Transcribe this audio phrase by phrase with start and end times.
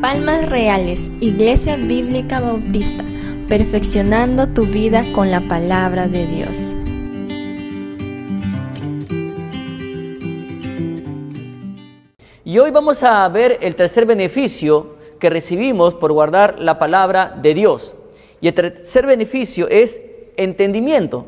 [0.00, 3.04] Palmas Reales, Iglesia Bíblica Bautista,
[3.46, 6.74] perfeccionando tu vida con la palabra de Dios.
[12.44, 17.54] Y hoy vamos a ver el tercer beneficio que recibimos por guardar la palabra de
[17.54, 17.94] Dios.
[18.40, 20.00] Y el tercer beneficio es
[20.36, 21.18] entendimiento.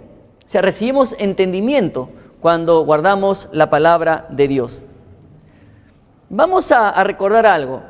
[0.44, 2.08] O sea, recibimos entendimiento
[2.44, 4.84] cuando guardamos la palabra de Dios.
[6.28, 7.80] Vamos a, recordar algo.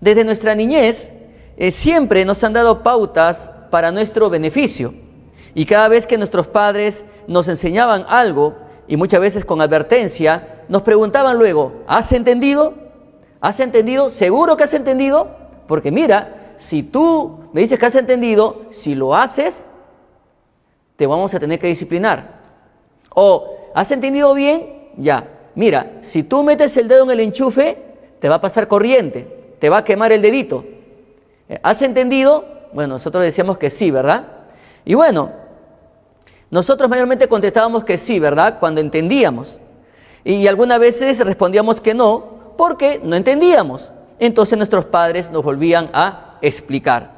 [0.00, 1.12] Desde nuestra niñez
[1.58, 4.94] eh, siempre nos han dado pautas para nuestro beneficio.
[5.52, 8.54] Y cada vez que nuestros padres nos enseñaban algo,
[8.88, 12.72] y muchas veces con advertencia, nos preguntaban luego, ¿has entendido?
[13.42, 14.08] ¿Has entendido?
[14.08, 15.28] ¿Seguro que has entendido?
[15.66, 19.66] Porque mira, si tú me dices que has entendido, si lo haces,
[20.96, 22.42] te vamos a tener que disciplinar.
[23.14, 24.90] O ¿Has entendido bien?
[24.96, 25.28] Ya.
[25.56, 27.76] Mira, si tú metes el dedo en el enchufe,
[28.20, 30.64] te va a pasar corriente, te va a quemar el dedito.
[31.48, 32.44] Eh, ¿Has entendido?
[32.72, 34.26] Bueno, nosotros decíamos que sí, ¿verdad?
[34.84, 35.30] Y bueno,
[36.50, 38.58] nosotros mayormente contestábamos que sí, ¿verdad?
[38.58, 39.60] Cuando entendíamos.
[40.24, 43.92] Y algunas veces respondíamos que no, porque no entendíamos.
[44.18, 47.10] Entonces nuestros padres nos volvían a explicar.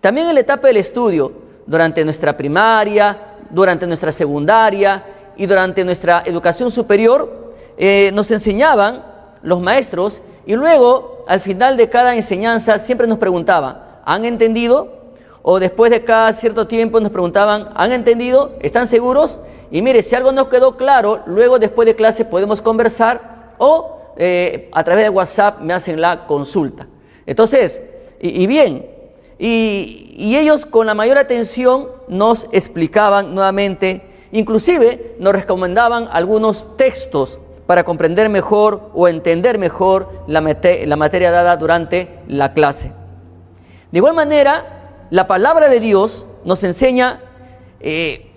[0.00, 1.32] También en la etapa del estudio,
[1.66, 5.04] durante nuestra primaria, durante nuestra secundaria
[5.38, 9.04] y durante nuestra educación superior eh, nos enseñaban
[9.40, 14.98] los maestros y luego al final de cada enseñanza siempre nos preguntaban, ¿han entendido?
[15.42, 18.56] O después de cada cierto tiempo nos preguntaban, ¿han entendido?
[18.60, 19.38] ¿Están seguros?
[19.70, 24.68] Y mire, si algo no quedó claro, luego después de clase podemos conversar o eh,
[24.72, 26.88] a través de WhatsApp me hacen la consulta.
[27.26, 27.80] Entonces,
[28.20, 28.86] y, bien,
[29.38, 37.40] y, y ellos con la mayor atención nos explicaban nuevamente Inclusive nos recomendaban algunos textos
[37.66, 42.92] para comprender mejor o entender mejor la, materia dada durante la clase.
[43.92, 47.20] De igual manera, la palabra de Dios nos enseña
[47.80, 48.30] eh,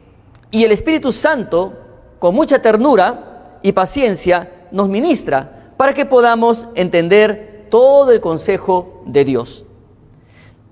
[0.51, 1.73] y el Espíritu Santo,
[2.19, 9.25] con mucha ternura y paciencia, nos ministra para que podamos entender todo el consejo de
[9.25, 9.65] Dios.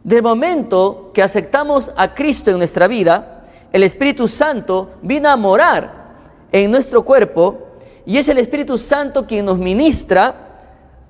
[0.04, 3.39] Del momento que aceptamos a Cristo en nuestra vida,
[3.72, 6.16] el Espíritu Santo vino a morar
[6.52, 7.68] en nuestro cuerpo
[8.06, 10.48] y es el Espíritu Santo quien nos ministra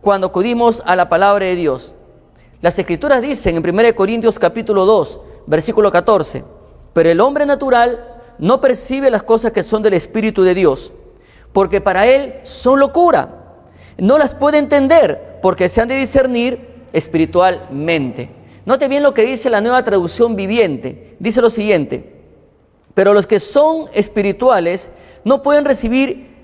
[0.01, 1.93] cuando acudimos a la palabra de Dios.
[2.61, 6.43] Las escrituras dicen en 1 Corintios capítulo 2, versículo 14,
[6.91, 8.05] pero el hombre natural
[8.37, 10.91] no percibe las cosas que son del Espíritu de Dios,
[11.53, 13.35] porque para él son locura.
[13.97, 18.29] No las puede entender porque se han de discernir espiritualmente.
[18.65, 21.15] Note bien lo que dice la nueva traducción viviente.
[21.19, 22.19] Dice lo siguiente,
[22.99, 24.89] pero los que son espirituales
[25.23, 26.35] no pueden recibir,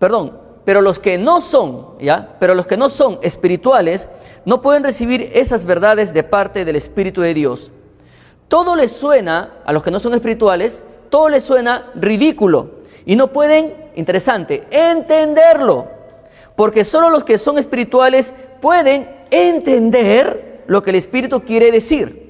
[0.00, 2.34] perdón, pero los que no son, ¿ya?
[2.40, 4.08] Pero los que no son espirituales
[4.44, 7.70] no pueden recibir esas verdades de parte del Espíritu de Dios.
[8.48, 13.32] Todo les suena, a los que no son espirituales, todo les suena ridículo y no
[13.32, 15.86] pueden, interesante, entenderlo.
[16.56, 22.26] Porque solo los que son espirituales pueden entender lo que el Espíritu quiere decir.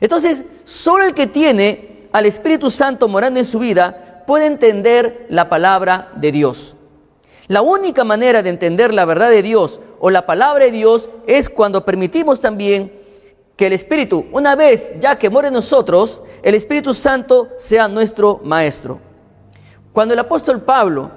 [0.00, 5.50] Entonces, solo el que tiene al Espíritu Santo morando en su vida, puede entender la
[5.50, 6.74] palabra de Dios.
[7.46, 11.50] La única manera de entender la verdad de Dios o la palabra de Dios es
[11.50, 12.90] cuando permitimos también
[13.54, 18.40] que el Espíritu, una vez ya que muere en nosotros, el Espíritu Santo sea nuestro
[18.42, 18.98] Maestro.
[19.92, 21.10] Cuando el apóstol Pablo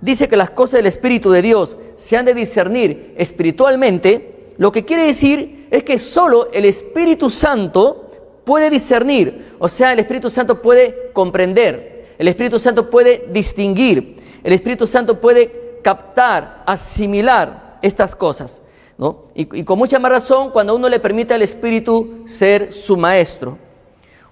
[0.00, 4.84] dice que las cosas del Espíritu de Dios se han de discernir espiritualmente, lo que
[4.84, 8.09] quiere decir es que solo el Espíritu Santo
[8.50, 14.52] puede discernir, o sea, el Espíritu Santo puede comprender, el Espíritu Santo puede distinguir, el
[14.52, 18.60] Espíritu Santo puede captar, asimilar estas cosas.
[18.98, 19.26] ¿no?
[19.36, 23.56] Y, y con mucha más razón cuando uno le permite al Espíritu ser su maestro.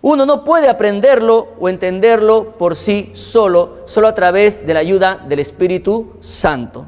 [0.02, 5.24] Uno no puede aprenderlo o entenderlo por sí solo, solo a través de la ayuda
[5.28, 6.86] del Espíritu Santo.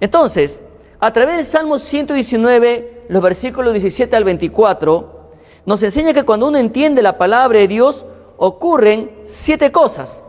[0.00, 0.64] Entonces,
[0.98, 5.19] a través del Salmo 119, los versículos 17 al 24,
[5.66, 8.04] nos enseña que cuando uno entiende la palabra de Dios,
[8.36, 10.22] ocurren siete cosas.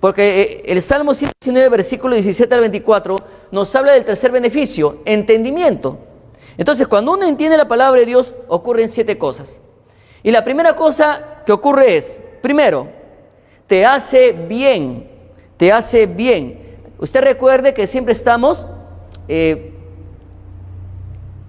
[0.00, 3.16] Porque eh, el Salmo 119, versículo 17 al 24,
[3.50, 5.98] nos habla del tercer beneficio, entendimiento.
[6.58, 9.58] Entonces, cuando uno entiende la palabra de Dios, ocurren siete cosas.
[10.22, 12.88] Y la primera cosa que ocurre es, primero,
[13.66, 15.10] te hace bien,
[15.56, 16.78] te hace bien.
[16.98, 18.66] Usted recuerde que siempre estamos
[19.28, 19.72] eh,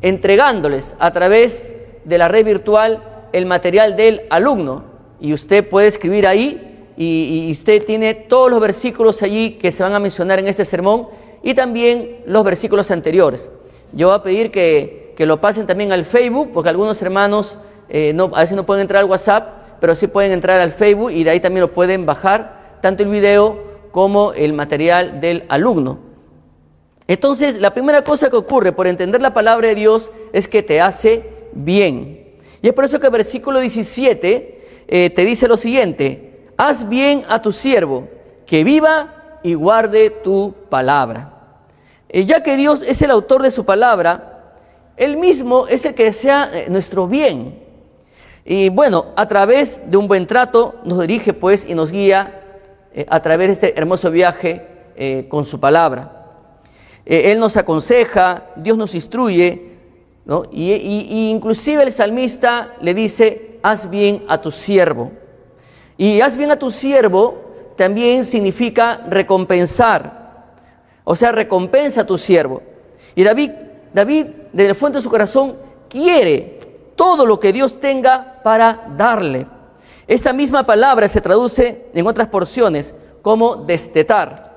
[0.01, 1.74] entregándoles a través
[2.07, 4.86] de la red virtual el material del alumno
[5.19, 6.63] y usted puede escribir ahí
[6.95, 11.09] y, usted tiene todos los versículos allí que se van a mencionar en este sermón
[11.44, 13.50] y también los versículos anteriores.
[13.92, 17.57] Yo voy a pedir que, lo pasen también al Facebook, porque algunos hermanos
[17.89, 21.12] eh, no, a veces no pueden entrar al WhatsApp, pero sí pueden entrar al Facebook
[21.12, 23.60] y de ahí también lo pueden bajar, tanto el video
[23.92, 26.00] como el material del alumno.
[27.07, 30.81] Entonces, la primera cosa que ocurre por entender la palabra de Dios es que te
[30.81, 32.27] hace bien.
[32.62, 37.24] Y es por eso que el versículo 17 eh, te dice lo siguiente, haz bien
[37.27, 38.07] a tu siervo,
[38.45, 41.33] que viva y guarde tu palabra.
[42.09, 44.56] Eh, ya que Dios es el autor de su palabra,
[44.95, 47.63] Él mismo es el que desea eh, nuestro bien.
[48.45, 52.44] Y bueno, a través de un buen trato nos dirige pues y nos guía
[53.10, 54.65] a través de este hermoso viaje
[55.27, 56.25] con su palabra.
[57.06, 59.76] Él nos aconseja, Dios nos instruye,
[60.51, 65.12] y, inclusive el salmista le dice, haz bien a tu siervo.
[65.97, 70.56] Y haz bien a tu siervo también significa recompensar.
[71.03, 72.62] O sea, recompensa a tu siervo.
[73.15, 73.51] Y David,
[73.94, 75.56] David, desde el fondo de su corazón,
[75.88, 76.59] quiere
[76.95, 79.47] todo lo que Dios tenga para darle.
[80.07, 84.47] Esta misma palabra se traduce en otras porciones como destetar.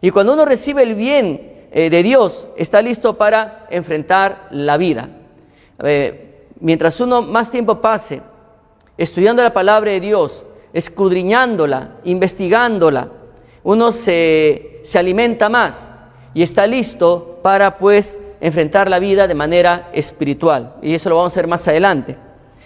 [0.00, 5.08] Y cuando uno recibe el bien eh, de Dios está listo para enfrentar la vida.
[6.60, 8.20] mientras uno más tiempo pase
[8.98, 10.44] estudiando la palabra de Dios,
[10.74, 13.08] escudriñándola, investigándola,
[13.62, 15.90] uno se, se alimenta más
[16.34, 20.74] y está listo para pues enfrentar la vida de manera espiritual.
[20.82, 22.16] Y eso lo vamos a hacer más adelante.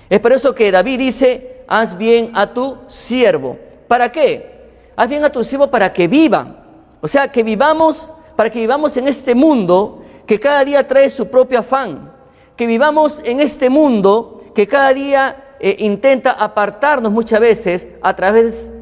[0.09, 3.59] Es por eso que David dice, haz bien a tu siervo.
[3.89, 4.55] ¿Para qué?
[4.97, 6.65] Haz bien a tu siervo para que viva.
[7.01, 11.29] O sea, que vivamos para que vivamos en este mundo que cada día trae su
[11.29, 12.13] propio afán,
[12.57, 18.73] que vivamos en este mundo que cada día eh, intenta apartarnos muchas veces a través,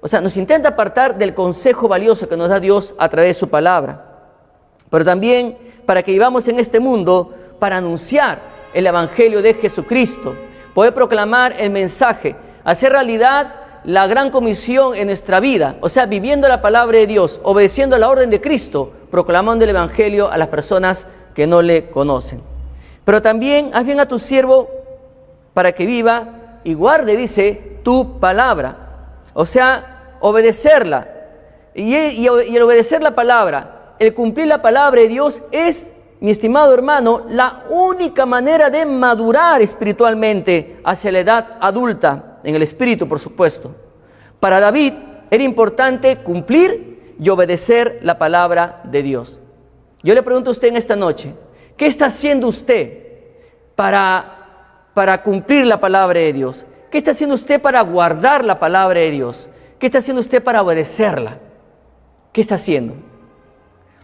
[0.00, 3.40] o sea, nos intenta apartar del consejo valioso que nos da Dios a través de
[3.40, 4.06] su palabra.
[4.90, 5.56] Pero también
[5.86, 8.40] para que vivamos en este mundo para anunciar
[8.72, 10.34] el Evangelio de Jesucristo,
[10.74, 16.48] poder proclamar el mensaje, hacer realidad la gran comisión en nuestra vida, o sea, viviendo
[16.48, 21.06] la palabra de Dios, obedeciendo la orden de Cristo, proclamando el Evangelio a las personas
[21.34, 22.42] que no le conocen.
[23.04, 24.68] Pero también haz bien a tu siervo
[25.54, 28.76] para que viva y guarde, dice, tu palabra.
[29.32, 31.08] O sea, obedecerla.
[31.74, 36.74] Y, y el obedecer la palabra, el cumplir la palabra de Dios es, mi estimado
[36.74, 43.20] hermano, la única manera de madurar espiritualmente hacia la edad adulta en el espíritu, por
[43.20, 43.74] supuesto.
[44.38, 44.94] Para David
[45.30, 49.40] era importante cumplir y obedecer la palabra de Dios.
[50.02, 51.34] Yo le pregunto a usted en esta noche,
[51.76, 53.04] ¿qué está haciendo usted
[53.76, 56.66] para, para cumplir la palabra de Dios?
[56.90, 59.48] ¿Qué está haciendo usted para guardar la palabra de Dios?
[59.78, 61.38] ¿Qué está haciendo usted para obedecerla?
[62.32, 62.94] ¿Qué está haciendo?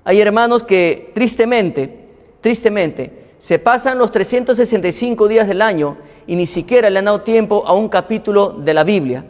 [0.05, 2.09] Hay hermanos que tristemente,
[2.41, 7.65] tristemente, se pasan los 365 días del año y ni siquiera le han dado tiempo
[7.67, 9.25] a un capítulo de la Biblia.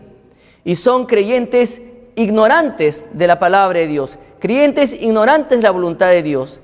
[0.64, 1.82] Y son creyentes
[2.14, 6.61] ignorantes de la palabra de Dios, creyentes ignorantes de la voluntad de Dios.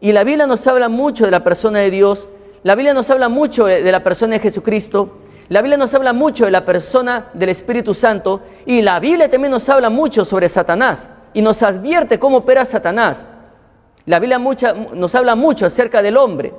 [0.00, 2.28] Y la Biblia nos habla mucho de la persona de Dios,
[2.62, 5.18] la Biblia nos habla mucho de la persona de Jesucristo,
[5.48, 9.50] la Biblia nos habla mucho de la persona del Espíritu Santo y la Biblia también
[9.50, 13.28] nos habla mucho sobre Satanás y nos advierte cómo opera Satanás.
[14.06, 16.54] La Biblia nos habla mucho acerca del hombre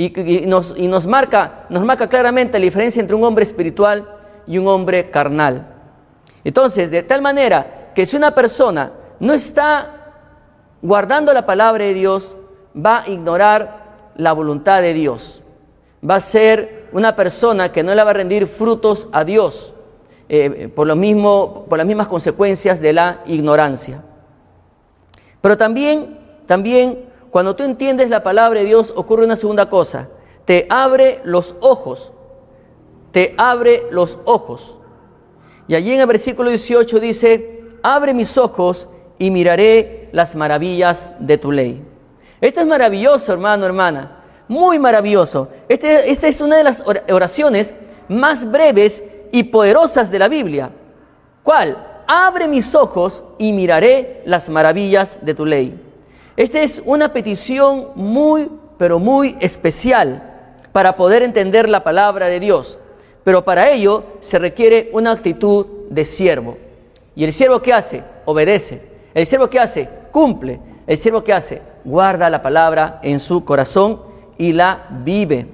[0.00, 4.08] y, nos, marca, nos marca claramente la diferencia entre un hombre espiritual
[4.46, 5.66] y un hombre carnal.
[6.42, 10.14] Entonces, de tal manera que si una persona no está
[10.80, 12.38] guardando la palabra de Dios,
[12.74, 15.42] va a ignorar la voluntad de Dios.
[16.08, 19.74] Va a ser una persona que no le va a rendir frutos a Dios
[20.30, 24.02] eh, por, lo mismo, por las mismas consecuencias de la ignorancia.
[25.42, 30.08] Pero también, también cuando tú entiendes la palabra de Dios, ocurre una segunda cosa.
[30.44, 32.12] Te abre los ojos.
[33.12, 34.76] Te abre los ojos.
[35.68, 41.38] Y allí en el versículo 18 dice, abre mis ojos y miraré las maravillas de
[41.38, 41.84] tu ley.
[42.40, 44.22] Esto es maravilloso, hermano, hermana.
[44.48, 45.48] Muy maravilloso.
[45.68, 47.72] Este, esta es una de las oraciones
[48.08, 50.70] más breves y poderosas de la Biblia.
[51.44, 52.02] ¿Cuál?
[52.08, 55.89] Abre mis ojos y miraré las maravillas de tu ley.
[56.40, 60.22] Esta es una petición muy, pero muy especial
[60.72, 62.78] para poder entender la palabra de Dios.
[63.24, 66.56] Pero para ello se requiere una actitud de siervo.
[67.14, 68.02] ¿Y el siervo qué hace?
[68.24, 68.80] Obedece.
[69.12, 69.86] ¿El siervo qué hace?
[70.12, 70.58] Cumple.
[70.86, 71.60] El siervo qué hace?
[71.84, 74.00] Guarda la palabra en su corazón
[74.38, 75.46] y la vive.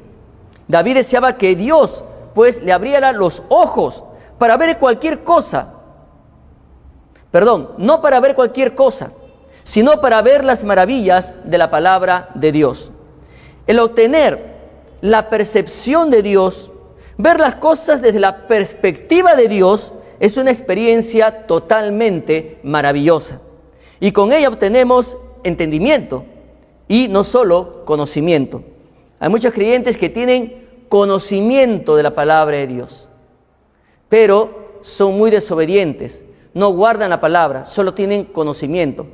[0.68, 4.04] David deseaba que Dios pues le abriera los ojos
[4.38, 5.72] para ver cualquier cosa
[7.36, 9.12] perdón, no para ver cualquier cosa,
[9.66, 12.92] sino para ver las maravillas de la palabra de Dios.
[13.66, 14.54] El obtener
[15.00, 16.70] la percepción de Dios,
[17.18, 23.40] ver las cosas desde la perspectiva de Dios, es una experiencia totalmente maravillosa.
[23.98, 26.24] Y con ella obtenemos entendimiento
[26.86, 28.62] y no solo conocimiento.
[29.18, 33.08] Hay muchos creyentes que tienen conocimiento de la palabra de Dios,
[34.08, 36.22] pero son muy desobedientes,
[36.54, 39.08] no guardan la palabra, solo tienen conocimiento.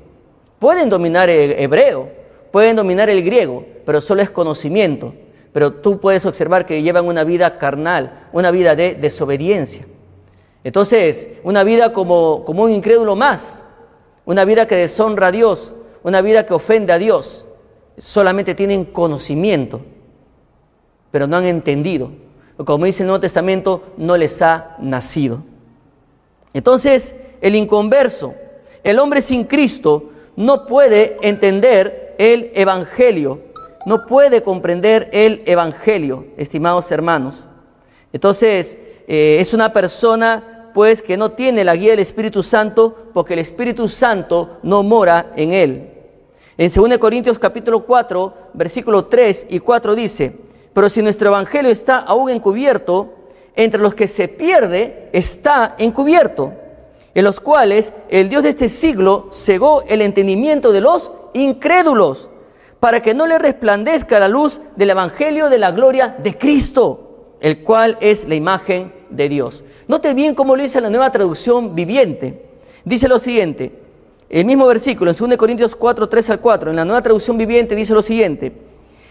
[0.62, 2.08] Pueden dominar el hebreo,
[2.52, 5.12] pueden dominar el griego, pero solo es conocimiento.
[5.52, 9.84] Pero tú puedes observar que llevan una vida carnal, una vida de desobediencia.
[10.62, 13.60] Entonces, una vida como, como un incrédulo más,
[14.24, 15.72] una vida que deshonra a Dios,
[16.04, 17.44] una vida que ofende a Dios.
[17.98, 19.80] Solamente tienen conocimiento,
[21.10, 22.12] pero no han entendido.
[22.64, 25.42] Como dice el Nuevo Testamento, no les ha nacido.
[26.54, 28.36] Entonces, el inconverso,
[28.84, 33.40] el hombre sin Cristo, no puede entender el Evangelio,
[33.86, 37.48] no puede comprender el Evangelio, estimados hermanos.
[38.12, 43.34] Entonces, eh, es una persona pues que no tiene la guía del Espíritu Santo porque
[43.34, 45.88] el Espíritu Santo no mora en él.
[46.56, 50.36] En 2 Corintios capítulo 4, versículo 3 y 4 dice,
[50.72, 53.14] pero si nuestro Evangelio está aún encubierto,
[53.54, 56.54] entre los que se pierde está encubierto,
[57.14, 62.28] en los cuales el Dios de este siglo cegó el entendimiento de los incrédulos,
[62.80, 67.62] para que no le resplandezca la luz del Evangelio de la gloria de Cristo, el
[67.62, 69.62] cual es la imagen de Dios.
[69.86, 72.44] Note bien cómo lo dice la nueva traducción viviente.
[72.84, 73.72] Dice lo siguiente,
[74.28, 77.76] el mismo versículo, en 2 Corintios 4, 3 al 4, en la nueva traducción viviente
[77.76, 78.52] dice lo siguiente,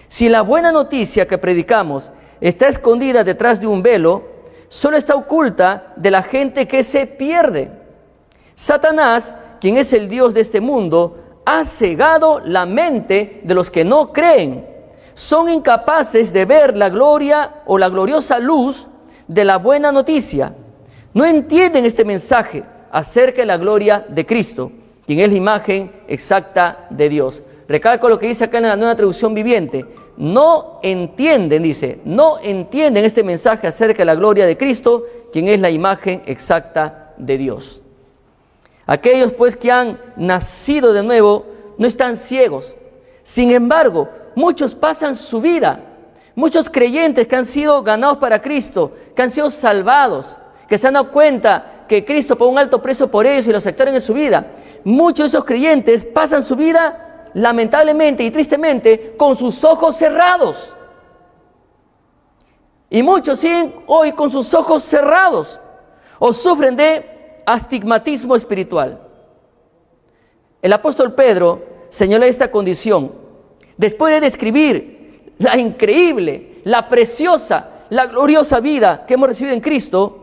[0.09, 4.23] si la buena noticia que predicamos está escondida detrás de un velo,
[4.67, 7.71] solo está oculta de la gente que se pierde.
[8.61, 13.83] Satanás, quien es el Dios de este mundo, ha cegado la mente de los que
[13.83, 14.67] no creen.
[15.15, 18.85] Son incapaces de ver la gloria o la gloriosa luz
[19.27, 20.53] de la buena noticia.
[21.11, 24.71] No entienden este mensaje acerca de la gloria de Cristo,
[25.07, 27.41] quien es la imagen exacta de Dios.
[27.67, 29.87] Recalco lo que dice acá en la nueva traducción viviente.
[30.17, 35.03] No entienden, dice, no entienden este mensaje acerca de la gloria de Cristo,
[35.33, 37.80] quien es la imagen exacta de Dios.
[38.91, 41.45] Aquellos pues que han nacido de nuevo
[41.77, 42.75] no están ciegos.
[43.23, 45.79] Sin embargo, muchos pasan su vida,
[46.35, 50.35] muchos creyentes que han sido ganados para Cristo, que han sido salvados,
[50.67, 53.59] que se han dado cuenta que Cristo pagó un alto precio por ellos y lo
[53.59, 54.47] aceptaron en su vida.
[54.83, 60.75] Muchos de esos creyentes pasan su vida lamentablemente y tristemente, con sus ojos cerrados.
[62.89, 65.57] Y muchos siguen hoy con sus ojos cerrados
[66.19, 67.10] o sufren de
[67.45, 68.99] astigmatismo espiritual.
[70.61, 73.11] El apóstol Pedro señala esta condición.
[73.77, 80.17] Después de describir la increíble, la preciosa, la gloriosa vida que hemos recibido en Cristo,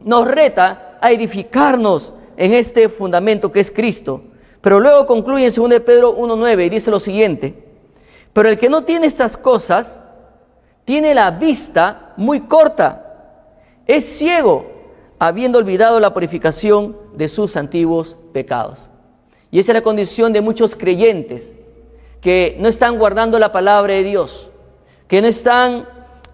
[0.00, 4.22] nos reta a edificarnos en este fundamento que es Cristo.
[4.60, 7.54] Pero luego concluye en 2 Pedro 1.9 y dice lo siguiente,
[8.32, 10.00] pero el que no tiene estas cosas,
[10.84, 13.00] tiene la vista muy corta,
[13.86, 14.73] es ciego,
[15.18, 18.88] habiendo olvidado la purificación de sus antiguos pecados.
[19.50, 21.54] Y esa es la condición de muchos creyentes
[22.20, 24.50] que no están guardando la palabra de Dios,
[25.06, 25.86] que no están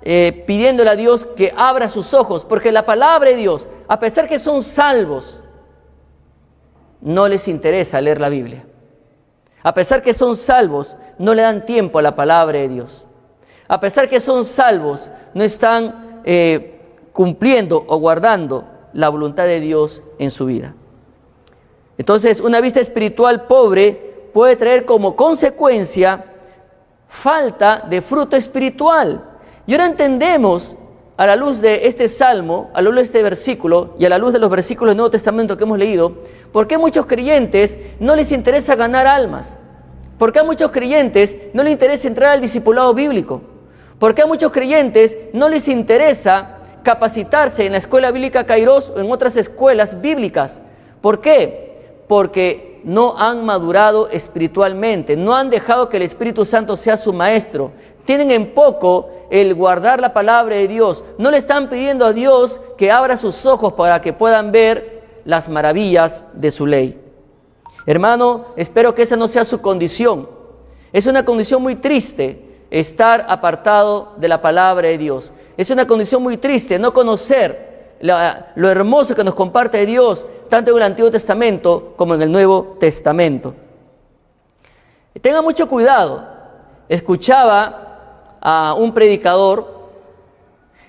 [0.03, 4.29] eh, pidiéndole a Dios que abra sus ojos, porque la palabra de Dios, a pesar
[4.29, 5.43] que son salvos,
[7.01, 8.65] no les interesa leer la Biblia.
[9.63, 13.05] A pesar que son salvos, no le dan tiempo a la palabra de Dios.
[13.69, 16.80] A pesar que son salvos, no están eh,
[17.21, 20.73] cumpliendo o guardando la voluntad de Dios en su vida.
[21.99, 26.25] Entonces, una vista espiritual pobre puede traer como consecuencia
[27.11, 29.23] falta de fruto espiritual.
[29.67, 30.79] Y ahora entendemos
[31.19, 34.17] a la luz de este salmo, a la luz de este versículo y a la
[34.17, 36.21] luz de los versículos del Nuevo Testamento que hemos leído,
[36.53, 39.59] ¿por qué a muchos creyentes no les interesa ganar almas?
[40.17, 43.43] ¿Por qué a muchos creyentes no les interesa entrar al discipulado bíblico?
[43.99, 49.01] ¿Por qué a muchos creyentes no les interesa capacitarse en la escuela bíblica Kairos o
[49.01, 50.61] en otras escuelas bíblicas?
[51.01, 52.03] ¿Por qué?
[52.09, 57.73] Porque no han madurado espiritualmente, no han dejado que el Espíritu Santo sea su maestro,
[58.05, 61.05] tienen en poco el guardar la palabra de Dios.
[61.19, 65.49] No le están pidiendo a Dios que abra sus ojos para que puedan ver las
[65.49, 67.01] maravillas de su ley.
[67.87, 70.29] Hermano, espero que esa no sea su condición.
[70.93, 75.33] Es una condición muy triste estar apartado de la palabra de Dios.
[75.61, 80.79] Es una condición muy triste no conocer lo hermoso que nos comparte Dios, tanto en
[80.79, 83.55] el Antiguo Testamento como en el Nuevo Testamento.
[85.21, 86.27] Tenga mucho cuidado.
[86.89, 89.91] Escuchaba a un predicador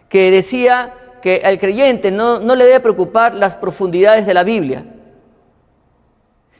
[0.07, 4.85] que decía que al creyente no, no le debe preocupar las profundidades de la Biblia.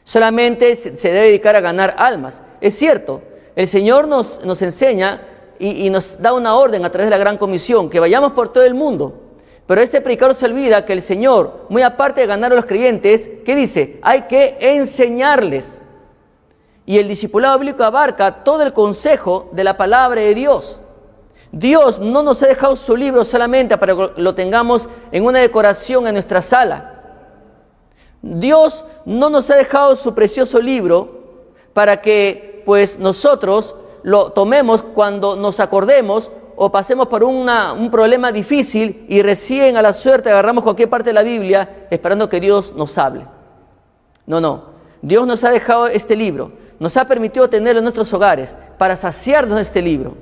[0.03, 2.41] Solamente se debe dedicar a ganar almas.
[2.59, 3.21] Es cierto,
[3.55, 5.21] el Señor nos, nos enseña
[5.61, 8.63] y, nos da una orden a través de la gran comisión, que vayamos por todo
[8.63, 9.13] el mundo.
[9.67, 13.29] Pero este predicador se olvida que el Señor, muy aparte de ganar a los creyentes,
[13.45, 13.99] ¿qué dice?
[14.01, 15.79] Hay que enseñarles.
[16.85, 20.79] Y el discipulado bíblico abarca todo el consejo de la palabra de Dios.
[21.51, 26.07] Dios no nos ha dejado su libro solamente para que lo tengamos en una decoración
[26.07, 27.01] en nuestra sala.
[28.21, 31.21] Dios no nos ha dejado su precioso libro
[31.73, 38.31] para que pues nosotros lo tomemos cuando nos acordemos o pasemos por una, un problema
[38.31, 42.73] difícil y recién a la suerte agarramos cualquier parte de la Biblia esperando que Dios
[42.75, 43.25] nos hable.
[44.25, 44.71] No, no.
[45.01, 49.55] Dios nos ha dejado este libro, nos ha permitido tenerlo en nuestros hogares para saciarnos
[49.55, 50.15] de este libro,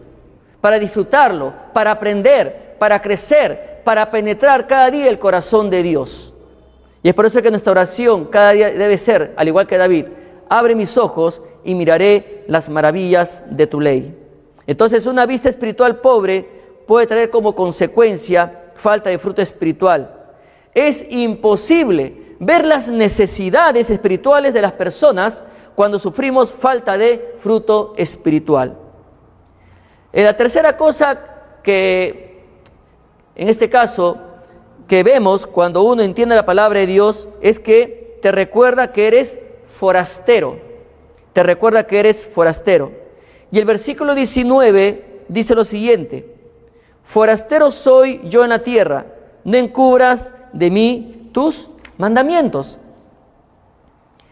[0.61, 6.33] para disfrutarlo, para aprender, para crecer, para penetrar cada día el corazón de Dios.
[7.03, 10.05] Y es por eso que nuestra oración cada día debe ser, al igual que David,
[10.49, 14.15] abre mis ojos y miraré las maravillas de tu ley.
[14.67, 16.47] Entonces una vista espiritual pobre
[16.87, 20.15] puede traer como consecuencia falta de fruto espiritual.
[20.73, 25.43] Es imposible ver las necesidades espirituales de las personas
[25.75, 28.77] cuando sufrimos falta de fruto espiritual.
[30.11, 31.19] Eh, la tercera cosa
[31.63, 32.29] que
[33.35, 34.17] en este caso
[34.87, 39.39] que vemos cuando uno entiende la palabra de Dios es que te recuerda que eres
[39.67, 40.59] forastero.
[41.43, 42.91] Recuerda que eres forastero.
[43.51, 46.35] Y el versículo 19 dice lo siguiente,
[47.03, 49.05] forastero soy yo en la tierra,
[49.43, 52.79] no encubras de mí tus mandamientos.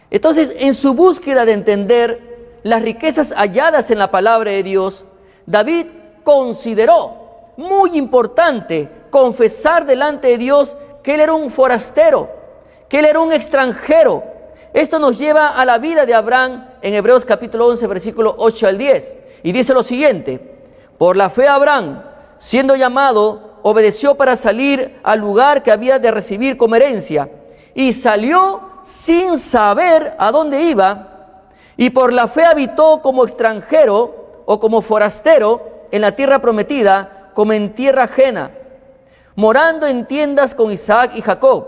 [0.10, 5.06] Entonces, en su búsqueda de entender las riquezas halladas en la palabra de Dios,
[5.46, 5.88] David
[6.24, 7.28] consideró
[7.58, 12.30] muy importante confesar delante de Dios que él era un forastero,
[12.90, 14.24] que él era un extranjero.
[14.74, 18.78] Esto nos lleva a la vida de Abraham en Hebreos capítulo 11, versículo 8 al
[18.78, 19.18] 10.
[19.44, 20.40] Y dice lo siguiente,
[20.98, 22.04] por la fe Abraham,
[22.38, 27.30] siendo llamado, obedeció para salir al lugar que había de recibir como herencia.
[27.74, 31.44] Y salió sin saber a dónde iba.
[31.78, 37.54] Y por la fe habitó como extranjero o como forastero en la tierra prometida, como
[37.54, 38.52] en tierra ajena
[39.38, 41.68] morando en tiendas con Isaac y Jacob,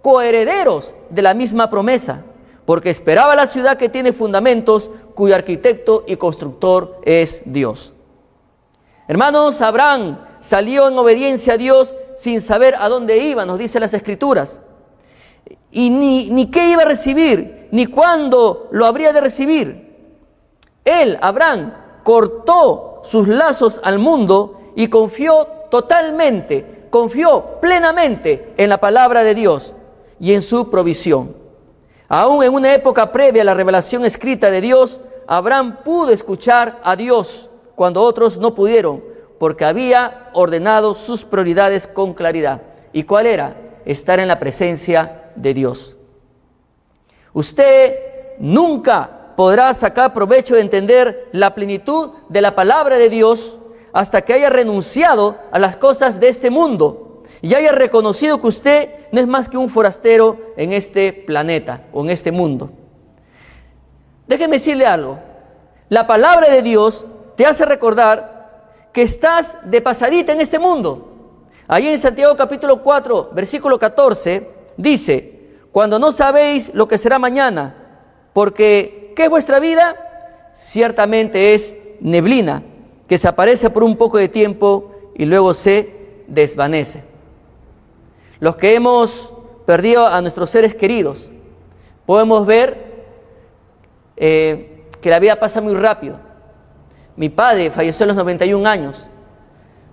[0.00, 2.22] coherederos de la misma promesa,
[2.70, 7.92] porque esperaba la ciudad que tiene fundamentos, cuyo arquitecto y constructor es Dios.
[9.08, 13.92] Hermanos, Abraham salió en obediencia a Dios sin saber a dónde iba, nos dice las
[13.92, 14.60] escrituras.
[15.72, 19.96] Y ni, ni qué iba a recibir, ni cuándo lo habría de recibir.
[20.84, 29.24] Él, Abraham, cortó sus lazos al mundo y confió totalmente confió plenamente en la palabra
[29.24, 29.74] de Dios
[30.20, 31.39] y en su provisión.
[32.12, 36.96] Aún en una época previa a la revelación escrita de Dios, Abraham pudo escuchar a
[36.96, 39.04] Dios cuando otros no pudieron,
[39.38, 42.62] porque había ordenado sus prioridades con claridad.
[42.92, 43.56] ¿Y cuál era?
[43.84, 45.96] Estar en la presencia de Dios.
[47.32, 47.94] Usted
[48.40, 53.56] nunca podrá sacar provecho de entender la plenitud de la palabra de Dios
[53.92, 57.09] hasta que haya renunciado a las cosas de este mundo
[57.42, 62.02] y haya reconocido que usted no es más que un forastero en este planeta o
[62.02, 62.70] en este mundo.
[64.26, 65.18] Déjeme decirle algo.
[65.88, 71.08] La palabra de Dios te hace recordar que estás de pasadita en este mundo.
[71.66, 75.40] Ahí en Santiago capítulo 4, versículo 14, dice,
[75.72, 77.74] cuando no sabéis lo que será mañana,
[78.32, 79.96] porque ¿qué es vuestra vida?
[80.52, 82.62] Ciertamente es neblina
[83.08, 87.09] que se aparece por un poco de tiempo y luego se desvanece.
[88.40, 89.32] Los que hemos
[89.66, 91.30] perdido a nuestros seres queridos,
[92.06, 93.04] podemos ver
[94.16, 96.18] eh, que la vida pasa muy rápido.
[97.16, 99.08] Mi padre falleció a los 91 años,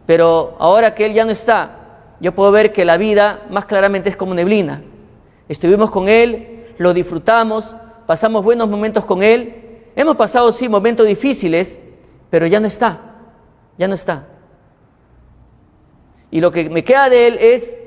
[0.05, 1.71] pero ahora que él ya no está,
[2.19, 4.81] yo puedo ver que la vida más claramente es como neblina.
[5.49, 11.77] Estuvimos con él, lo disfrutamos, pasamos buenos momentos con él, hemos pasado sí momentos difíciles,
[12.29, 13.07] pero ya no está
[13.77, 14.27] ya no está.
[16.31, 17.77] Y lo que me queda de él es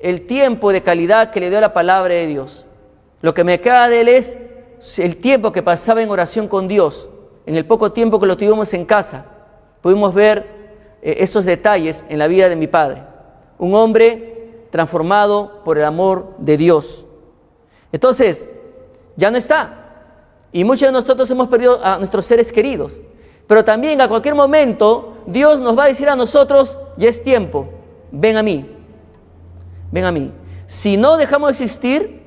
[0.00, 2.66] el tiempo de calidad que le dio la palabra de Dios.
[3.20, 4.36] Lo que me queda de él es
[4.98, 7.08] el tiempo que pasaba en oración con Dios.
[7.46, 9.24] En el poco tiempo que lo tuvimos en casa,
[9.80, 10.46] pudimos ver
[11.02, 13.02] eh, esos detalles en la vida de mi padre.
[13.58, 17.06] Un hombre transformado por el amor de Dios.
[17.90, 18.48] Entonces,
[19.16, 19.86] ya no está.
[20.52, 23.00] Y muchos de nosotros hemos perdido a nuestros seres queridos.
[23.46, 27.66] Pero también a cualquier momento Dios nos va a decir a nosotros, ya es tiempo,
[28.12, 28.77] ven a mí,
[29.90, 30.32] ven a mí.
[30.66, 32.18] Si no dejamos de existir,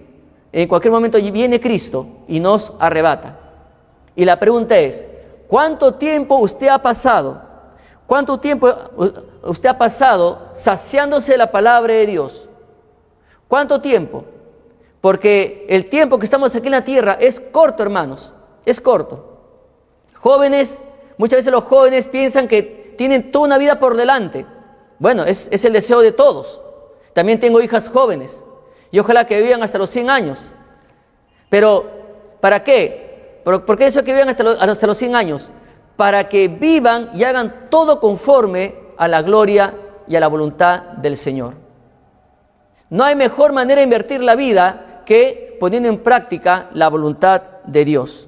[0.52, 3.38] en cualquier momento viene Cristo y nos arrebata.
[4.16, 5.06] Y la pregunta es,
[5.48, 7.42] ¿cuánto tiempo usted ha pasado?
[8.06, 8.74] ¿Cuánto tiempo
[9.44, 12.50] usted ha pasado saciándose de la palabra de Dios?
[13.48, 14.26] ¿Cuánto tiempo?
[15.00, 18.34] Porque el tiempo que estamos aquí en la tierra es corto, hermanos,
[18.66, 19.40] es corto.
[20.14, 20.80] Jóvenes,
[21.18, 24.46] muchas veces los jóvenes piensan que tienen toda una vida por delante.
[25.00, 26.61] Bueno, es, es el deseo de todos.
[27.14, 28.44] También tengo hijas jóvenes
[28.92, 30.52] y ojalá que vivan hasta los 100 años.
[31.50, 31.86] Pero,
[32.40, 33.42] ¿para qué?
[33.44, 35.50] ¿Por, qué eso que vivan hasta los, hasta los 100 años?
[35.98, 39.74] Para que vivan y hagan todo conforme a la gloria
[40.08, 41.56] y a la voluntad del Señor.
[42.90, 47.86] No hay mejor manera de invertir la vida que poniendo en práctica la voluntad de
[47.86, 48.28] Dios.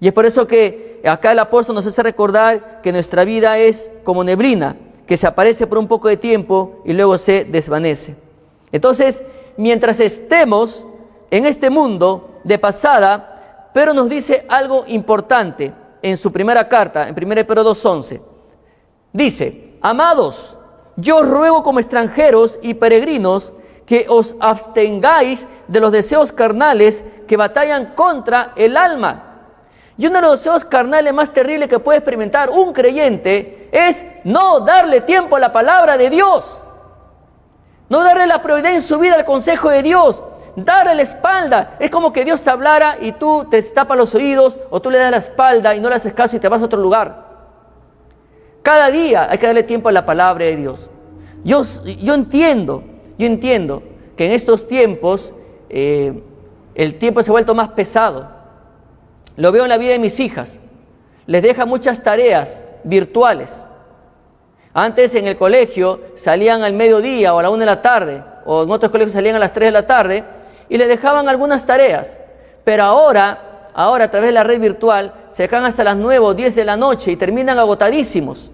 [0.00, 3.90] Y es por eso que acá el apóstol nos hace recordar que nuestra vida es
[4.04, 4.76] como neblina,
[5.08, 8.14] que se aparece por un poco de tiempo y luego se desvanece.
[8.70, 9.24] Entonces,
[9.56, 10.86] mientras estemos
[11.30, 17.14] en este mundo de pasada, pero nos dice algo importante en su primera carta, en
[17.14, 18.20] 1 Pedro 2.11.
[19.14, 20.58] Dice, amados,
[20.96, 23.54] yo ruego como extranjeros y peregrinos
[23.86, 29.27] que os abstengáis de los deseos carnales que batallan contra el alma.
[29.98, 34.60] Y uno de los deseos carnales más terribles que puede experimentar un creyente es no
[34.60, 36.62] darle tiempo a la palabra de Dios.
[37.88, 40.22] No darle la prioridad en su vida al consejo de Dios.
[40.54, 41.76] Darle la espalda.
[41.80, 44.98] Es como que Dios te hablara y tú te tapas los oídos o tú le
[44.98, 47.26] das la espalda y no le haces caso y te vas a otro lugar.
[48.62, 50.88] Cada día hay que darle tiempo a la palabra de Dios.
[51.42, 52.84] Yo, yo entiendo,
[53.18, 53.82] yo entiendo
[54.16, 55.34] que en estos tiempos
[55.68, 56.22] eh,
[56.76, 58.37] el tiempo se ha vuelto más pesado.
[59.38, 60.60] Lo veo en la vida de mis hijas.
[61.26, 63.64] Les deja muchas tareas virtuales.
[64.74, 68.64] Antes en el colegio salían al mediodía o a la una de la tarde, o
[68.64, 70.24] en otros colegios salían a las 3 de la tarde
[70.68, 72.20] y les dejaban algunas tareas.
[72.64, 76.34] Pero ahora, ahora a través de la red virtual, se dejan hasta las 9 o
[76.34, 78.50] 10 de la noche y terminan agotadísimos.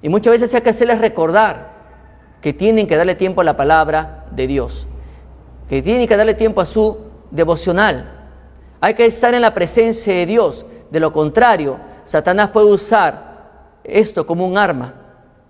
[0.00, 1.76] Y muchas veces hay que hacerles recordar
[2.40, 4.86] que tienen que darle tiempo a la palabra de Dios,
[5.68, 6.96] que tienen que darle tiempo a su
[7.30, 8.15] devocional.
[8.80, 10.66] Hay que estar en la presencia de Dios.
[10.90, 14.94] De lo contrario, Satanás puede usar esto como un arma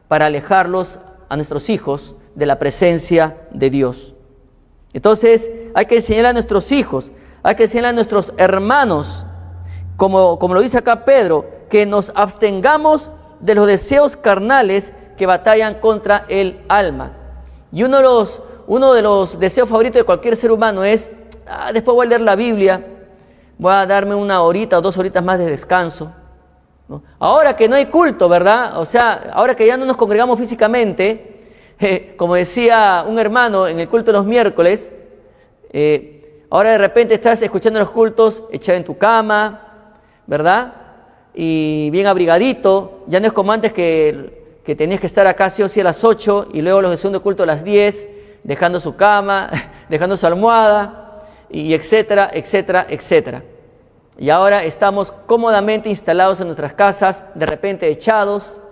[0.08, 4.14] para alejarlos a nuestros hijos de la presencia de Dios.
[4.92, 7.12] Entonces hay que enseñar a nuestros hijos,
[7.42, 9.26] hay que enseñar a nuestros hermanos,
[9.96, 13.10] como, como lo dice acá Pedro, que nos abstengamos
[13.40, 17.12] de los deseos carnales que batallan contra el alma.
[17.72, 17.98] Y uno
[18.94, 21.12] de los, deseos favoritos de cualquier ser humano es,
[21.46, 22.86] ah, después voy a leer la Biblia,
[23.58, 26.12] voy a darme una horita o dos horitas más de descanso.
[27.18, 28.78] Ahora que no hay culto, ¿verdad?
[28.78, 31.42] O sea, ahora que ya no nos congregamos físicamente,
[31.80, 34.92] eh, como decía un hermano en el culto de los miércoles,
[35.72, 39.90] eh, ahora de repente estás escuchando los cultos echado en tu cama,
[40.26, 40.74] ¿verdad?
[41.34, 45.62] Y bien abrigadito, ya no es como antes que, que tenías que estar acá sí
[45.62, 48.06] o sí a las 8 y luego los de segundo culto a las 10,
[48.44, 49.50] dejando su cama,
[49.88, 51.05] dejando su almohada,
[51.50, 53.42] y etcétera, etcétera, etcétera.
[54.18, 58.62] Y ahora estamos cómodamente instalados en nuestras casas, de repente echados,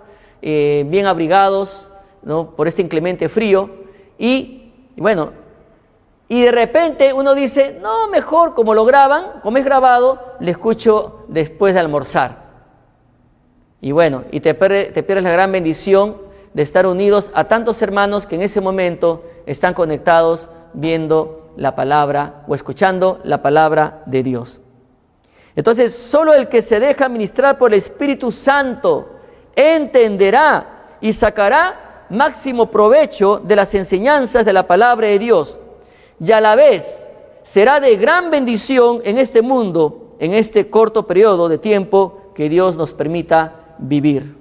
[0.41, 1.89] eh, bien abrigados
[2.23, 2.51] ¿no?
[2.51, 3.69] por este inclemente frío.
[4.17, 5.33] Y, bueno,
[6.27, 11.25] y de repente uno dice, no, mejor como lo graban, como es grabado, le escucho
[11.27, 12.45] después de almorzar.
[13.81, 16.17] Y bueno, y te, te pierdes la gran bendición
[16.55, 22.43] de estar unidos a tantos hermanos que en ese momento están conectados viendo la palabra
[22.47, 24.61] o escuchando la palabra de Dios.
[25.55, 29.09] Entonces, solo el que se deja ministrar por el Espíritu Santo
[29.55, 35.59] entenderá y sacará máximo provecho de las enseñanzas de la palabra de Dios.
[36.19, 37.07] Y a la vez
[37.43, 42.75] será de gran bendición en este mundo, en este corto periodo de tiempo que Dios
[42.75, 44.35] nos permita vivir.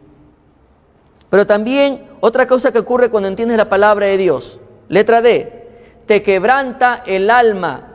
[1.31, 4.61] Pero también otra cosa que ocurre cuando entiendes la palabra de Dios.
[4.89, 5.64] Letra D,
[6.07, 7.89] te quebranta el alma,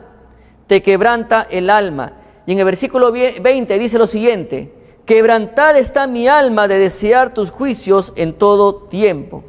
[0.66, 2.12] te quebranta el alma.
[2.46, 4.72] Y en el versículo 20 dice lo siguiente,
[5.06, 9.44] quebrantada está mi alma de desear tus juicios en todo tiempo.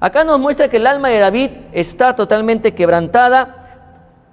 [0.00, 3.62] Acá nos muestra que el alma de David está totalmente quebrantada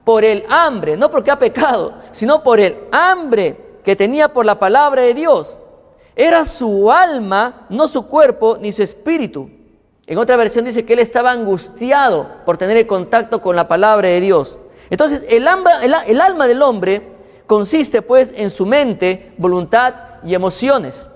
[0.04, 4.60] por el hambre, no porque ha pecado, sino por el hambre que tenía por la
[4.60, 5.60] palabra de Dios.
[6.16, 9.50] Era su alma, no su cuerpo ni su espíritu.
[10.06, 14.10] En otra versión dice que él estaba angustiado por tener el contacto con la palabra
[14.10, 14.60] de Dios.
[14.90, 15.72] Entonces, el alma,
[16.06, 17.14] el alma del hombre
[17.48, 21.10] consiste pues en su mente, voluntad y emociones.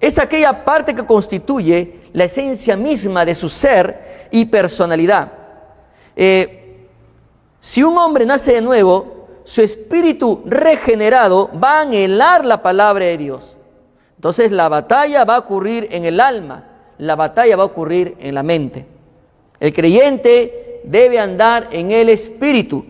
[0.00, 5.32] Es aquella parte que constituye la esencia misma de su ser y personalidad.
[6.16, 6.88] Eh,
[7.60, 13.16] si un hombre nace de nuevo, su espíritu regenerado va a anhelar la palabra de
[13.16, 13.56] Dios.
[14.16, 16.64] Entonces la batalla va a ocurrir en el alma,
[17.02, 18.86] la batalla va a ocurrir en la mente.
[19.58, 22.84] El creyente debe andar en el espíritu.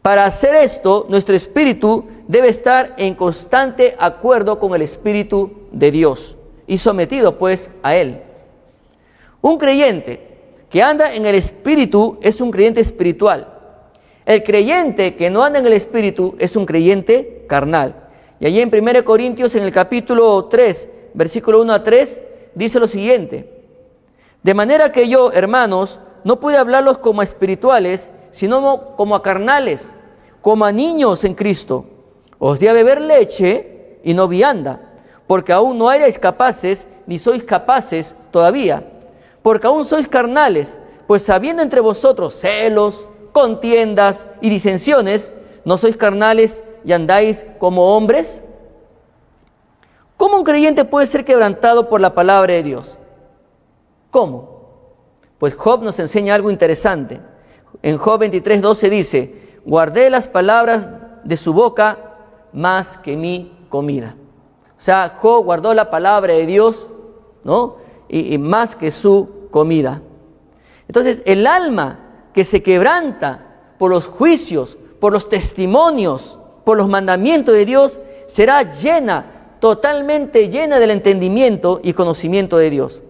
[0.00, 6.38] Para hacer esto, nuestro espíritu debe estar en constante acuerdo con el espíritu de Dios
[6.66, 8.22] y sometido pues a él.
[9.42, 10.26] Un creyente
[10.70, 13.52] que anda en el espíritu es un creyente espiritual.
[14.24, 17.96] El creyente que no anda en el espíritu es un creyente carnal.
[18.38, 22.22] Y allí en 1 Corintios, en el capítulo 3, versículo 1 a 3,
[22.54, 23.64] dice lo siguiente.
[24.42, 29.94] De manera que yo, hermanos, no pude hablarlos como a espirituales, sino como a carnales,
[30.40, 31.84] como a niños en Cristo.
[32.38, 34.80] Os di a beber leche y no vianda,
[35.26, 38.84] porque aún no erais capaces, ni sois capaces todavía
[39.42, 45.32] porque aún sois carnales, pues habiendo entre vosotros celos, contiendas y disensiones,
[45.64, 48.42] ¿no sois carnales y andáis como hombres?
[50.20, 52.98] ¿Cómo un creyente puede ser quebrantado por la palabra de Dios?
[54.10, 54.66] ¿Cómo?
[55.38, 57.22] Pues Job nos enseña algo interesante.
[57.80, 60.90] En Job 23, 12 dice, guardé las palabras
[61.24, 62.18] de su boca
[62.52, 64.14] más que mi comida.
[64.78, 66.90] O sea, Job guardó la palabra de Dios,
[67.42, 67.76] ¿no?
[68.06, 70.02] y, más que su comida.
[70.86, 77.54] Entonces, el alma que se quebranta por los juicios, por los testimonios, por los mandamientos
[77.54, 83.02] de Dios, será llena, totalmente llena del entendimiento y conocimiento de Dios.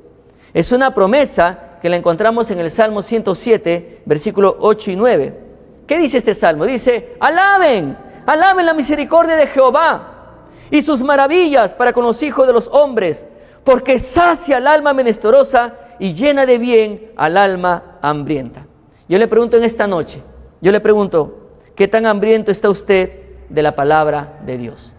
[0.53, 5.39] Es una promesa que la encontramos en el Salmo 107, versículos 8 y 9.
[5.87, 6.67] ¿Qué dice este salmo?
[6.67, 12.53] Dice, alaben, alaben la misericordia de Jehová y sus maravillas para con los hijos de
[12.53, 13.27] los hombres
[13.65, 18.67] porque sacia al alma menesterosa y llena de bien al alma hambrienta.
[19.09, 20.23] Yo le pregunto en esta noche,
[20.61, 23.13] yo le pregunto, ¿qué tan hambriento está usted
[23.49, 24.95] de la palabra de Dios?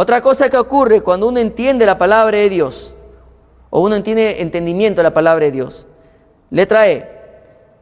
[0.00, 2.94] Otra cosa que ocurre cuando uno entiende la palabra de Dios,
[3.70, 5.86] o uno tiene entendimiento de la palabra de Dios,
[6.50, 7.08] letra E,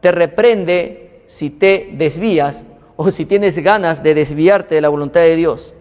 [0.00, 2.64] te reprende si te desvías
[2.96, 5.74] o si tienes ganas de desviarte de la voluntad de Dios.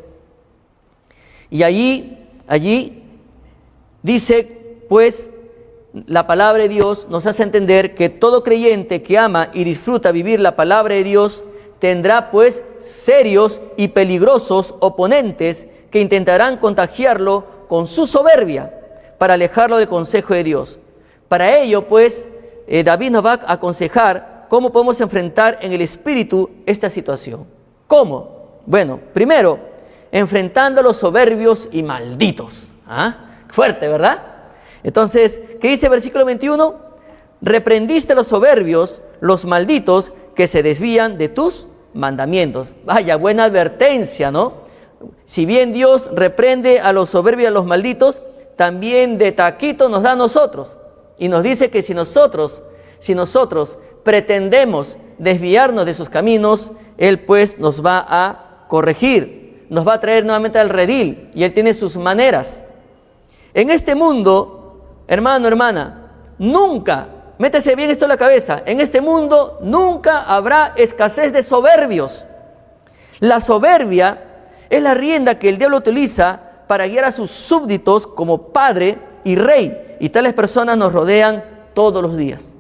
[1.50, 3.02] Y allí, allí
[4.06, 4.48] Dice,
[4.88, 5.32] pues,
[6.06, 10.39] la palabra de Dios nos hace entender que todo creyente que ama y disfruta vivir
[10.39, 11.43] la palabra de Dios
[11.80, 15.65] tendrá pues serios y peligrosos oponentes
[15.96, 18.70] que intentarán contagiarlo con su soberbia
[19.18, 20.78] para alejarlo del consejo de Dios.
[21.30, 22.28] Para ello, pues,
[22.68, 27.46] eh, David nos va a aconsejar cómo podemos enfrentar en el espíritu esta situación.
[27.88, 28.60] ¿Cómo?
[28.66, 29.58] Bueno, primero,
[30.12, 32.74] enfrentando a los soberbios y malditos.
[32.86, 33.38] ¿Ah?
[33.48, 34.22] Fuerte, ¿verdad?
[34.84, 36.76] Entonces, ¿qué dice el versículo 21?
[37.40, 42.76] Reprendiste a los soberbios, los malditos, que se desvían de tus mandamientos.
[42.84, 44.64] Vaya, buena advertencia, ¿no?
[45.26, 48.22] Si bien Dios reprende a los soberbios y a los malditos,
[48.56, 50.76] también de taquito nos da a nosotros.
[51.18, 52.63] Y nos dice que si nosotros,
[53.00, 59.96] si nosotros pretendemos desviarnos de sus caminos, Él pues nos va a corregir, nos va
[59.96, 62.65] a traer nuevamente al redil y Él tiene sus maneras.
[63.54, 69.60] En este mundo, hermano, hermana, nunca, métese bien esto en la cabeza, en este mundo
[69.62, 72.26] nunca habrá escasez de soberbios.
[73.20, 74.35] La soberbia
[74.69, 79.36] es la rienda que el diablo utiliza para guiar a sus súbditos como padre y
[79.36, 79.97] rey.
[79.99, 82.54] Y tales personas nos rodean todos los días.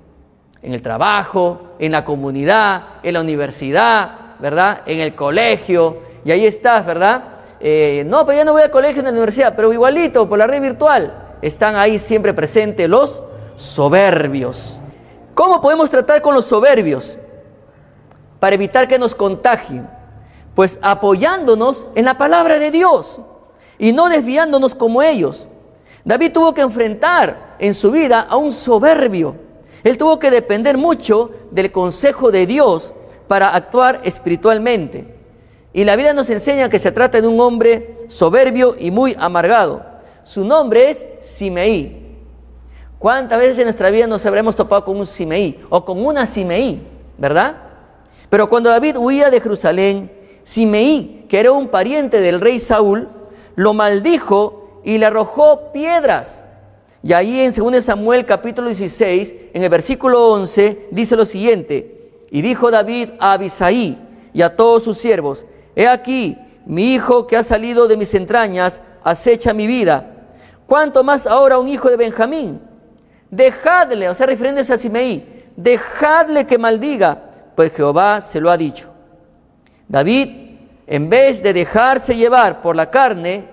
[0.61, 4.81] En el trabajo, en la comunidad, en la universidad, ¿verdad?
[4.85, 5.97] En el colegio.
[6.23, 7.23] Y ahí estás, ¿verdad?
[7.59, 10.47] Eh, no, pero ya no voy al colegio en la universidad, pero igualito, por la
[10.47, 13.23] red virtual, están ahí siempre presentes los
[13.55, 14.79] soberbios.
[15.33, 17.17] ¿Cómo podemos tratar con los soberbios?
[18.39, 19.87] Para evitar que nos contagien.
[20.55, 23.19] Pues apoyándonos en la palabra de Dios
[23.77, 25.47] y no desviándonos como ellos.
[26.05, 29.35] David tuvo que enfrentar en su vida a un soberbio.
[29.83, 32.93] Él tuvo que depender mucho del consejo de Dios
[33.27, 35.15] para actuar espiritualmente.
[35.73, 39.83] Y la Biblia nos enseña que se trata de un hombre soberbio y muy amargado.
[40.23, 42.17] Su nombre es Simeí.
[42.97, 46.81] ¿Cuántas veces en nuestra vida nos habremos topado con un Simeí o con una Simeí,
[47.17, 47.57] verdad?
[48.29, 50.11] Pero cuando David huía de Jerusalén,
[50.45, 53.09] Simeí, que era un pariente del rey Saúl,
[53.55, 56.43] lo maldijo y le arrojó piedras.
[57.01, 62.43] Y ahí en 2 Samuel capítulo 16, en el versículo 11, dice lo siguiente, Y
[62.43, 63.97] dijo David a Abisaí
[64.33, 68.81] y a todos sus siervos, he aquí, mi hijo que ha salido de mis entrañas
[69.03, 70.11] acecha mi vida.
[70.67, 72.61] ¿Cuánto más ahora un hijo de Benjamín?
[73.31, 77.19] Dejadle, o sea, refiriéndose a Simeí, dejadle que maldiga,
[77.55, 78.94] pues Jehová se lo ha dicho.
[79.87, 80.29] David,
[80.87, 83.47] en vez de dejarse llevar por la carne,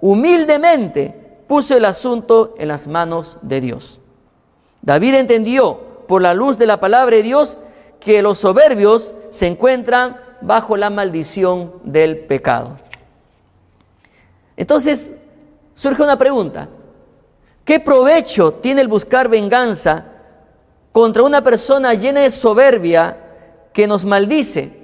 [0.00, 1.14] humildemente
[1.46, 4.00] puso el asunto en las manos de Dios.
[4.82, 7.58] David entendió por la luz de la palabra de Dios
[7.98, 12.78] que los soberbios se encuentran bajo la maldición del pecado.
[14.56, 15.12] Entonces,
[15.74, 16.68] surge una pregunta.
[17.64, 20.06] ¿Qué provecho tiene el buscar venganza
[20.92, 23.16] contra una persona llena de soberbia
[23.72, 24.79] que nos maldice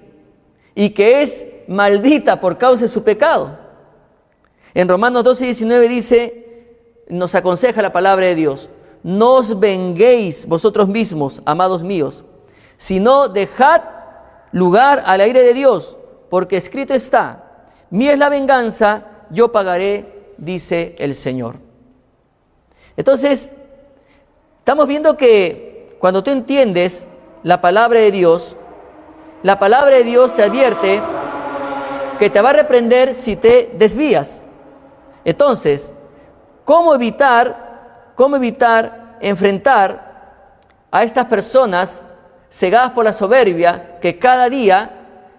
[0.77, 3.59] y que es maldita por causa de su pecado?
[4.75, 6.47] En Romanos 12 y 19 dice,
[7.09, 8.69] nos aconseja la palabra de Dios,
[9.03, 12.25] no os venguéis vosotros mismos, amados míos,
[12.77, 13.83] sino dejad
[14.53, 15.97] lugar al aire de Dios,
[16.29, 21.57] porque escrito está, mía es la venganza, yo pagaré, dice el Señor.
[22.97, 23.51] Entonces,
[24.59, 27.07] estamos viendo que cuando tú entiendes
[27.43, 28.57] la palabra de Dios,
[29.47, 31.01] la palabra de Dios te advierte
[32.19, 34.43] que te va a reprender si te desvías.
[35.25, 35.95] Entonces,
[36.65, 40.33] ¿cómo evitar, cómo evitar enfrentar
[40.91, 42.03] a estas personas
[42.51, 44.91] cegadas por la soberbia que cada día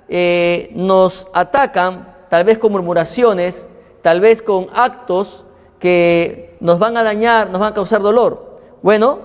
[0.08, 3.68] eh, nos atacan, tal vez con murmuraciones,
[4.04, 5.44] tal vez con actos
[5.80, 8.62] que nos van a dañar, nos van a causar dolor.
[8.82, 9.20] Bueno,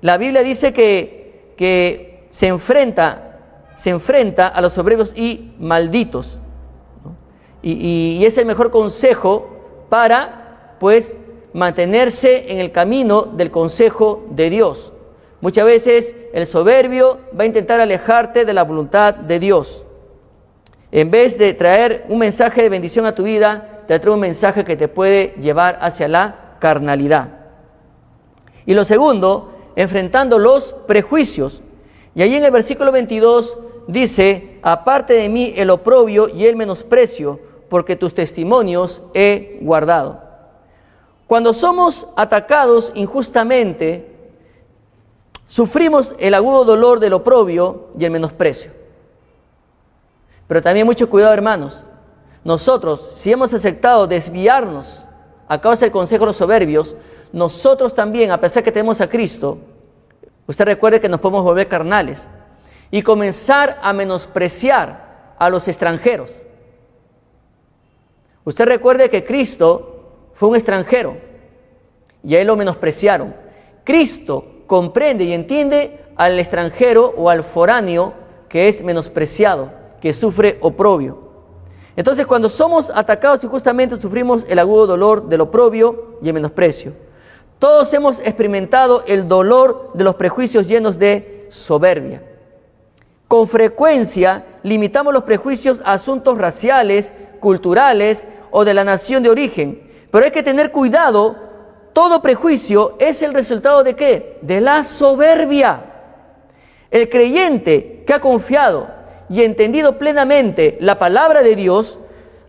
[0.00, 3.28] la Biblia dice que, que se enfrenta,
[3.74, 6.38] se enfrenta a los soberbios y malditos.
[7.62, 7.72] Y,
[8.18, 9.48] y es el mejor consejo
[9.88, 11.18] para, pues,
[11.52, 14.92] mantenerse en el camino del consejo de Dios.
[15.40, 19.84] Muchas veces el soberbio va a intentar alejarte de la voluntad de Dios.
[20.90, 24.64] En vez de traer un mensaje de bendición a tu vida, te trae un mensaje
[24.64, 27.28] que te puede llevar hacia la carnalidad.
[28.66, 31.62] Y lo segundo, enfrentando los prejuicios.
[32.14, 37.40] Y ahí en el versículo 22 dice, aparte de mí el oprobio y el menosprecio,
[37.68, 40.20] porque tus testimonios he guardado.
[41.26, 44.12] Cuando somos atacados injustamente,
[45.52, 48.70] Sufrimos el agudo dolor del oprobio y el menosprecio.
[50.48, 51.84] Pero también mucho cuidado, hermanos.
[52.42, 55.02] Nosotros, si hemos aceptado desviarnos
[55.46, 56.96] a causa del consejo de los soberbios,
[57.34, 59.58] nosotros también, a pesar que tenemos a Cristo,
[60.52, 62.28] usted recuerde que nos podemos volver carnales
[62.90, 66.42] y comenzar a menospreciar a los extranjeros.
[68.44, 71.16] Usted recuerde que Cristo fue un extranjero
[72.22, 73.34] y a él lo menospreciaron.
[73.82, 78.12] Cristo comprende y entiende al extranjero o al foráneo
[78.50, 81.30] que es menospreciado, que sufre oprobio.
[81.96, 86.92] Entonces cuando somos atacados y justamente sufrimos el agudo dolor del oprobio y el menosprecio.
[87.62, 92.20] Todos hemos experimentado el dolor de los prejuicios llenos de soberbia.
[93.28, 99.80] Con frecuencia limitamos los prejuicios a asuntos raciales, culturales o de la nación de origen.
[100.10, 101.36] Pero hay que tener cuidado
[101.92, 104.40] todo prejuicio es el resultado de qué?
[104.42, 105.84] De la soberbia.
[106.90, 108.88] El creyente que ha confiado
[109.30, 112.00] y entendido plenamente la palabra de Dios,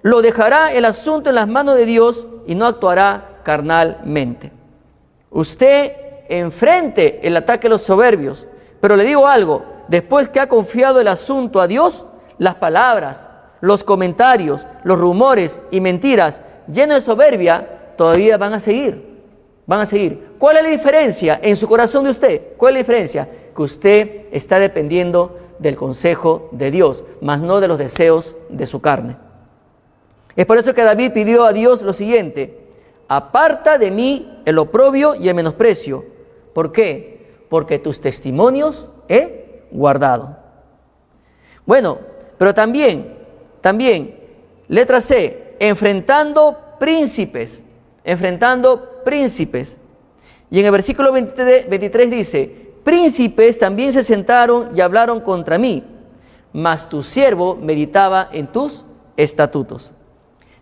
[0.02, 4.63] lo dejará el asunto en las manos de Dios y no actuará carnalmente.
[5.34, 5.92] Usted
[6.30, 8.48] enfrente el ataque de los soberbios,
[8.80, 12.06] pero le digo algo, después que ha confiado el asunto a Dios,
[12.38, 16.42] las palabras, los comentarios, los rumores y mentiras
[16.72, 19.14] llenos de soberbia todavía van a seguir.
[19.66, 20.36] Van a seguir.
[20.38, 22.42] ¿Cuál es la diferencia en su corazón de usted?
[22.58, 23.30] ¿Cuál es la diferencia?
[23.56, 28.82] Que usted está dependiendo del consejo de Dios, más no de los deseos de su
[28.82, 29.18] carne.
[30.36, 32.63] Es por eso que David pidió a Dios lo siguiente,
[33.16, 36.06] aparta de mí el oprobio y el menosprecio.
[36.54, 37.46] ¿Por qué?
[37.50, 40.38] Porque tus testimonios he guardado.
[41.66, 42.00] Bueno,
[42.38, 43.18] pero también,
[43.62, 44.20] también,
[44.68, 47.64] letra C, enfrentando príncipes,
[48.04, 49.78] enfrentando príncipes.
[50.50, 55.84] Y en el versículo 23, dice, príncipes también se sentaron y hablaron contra mí,
[56.52, 58.86] mas tu siervo meditaba en tus
[59.16, 59.92] estatutos.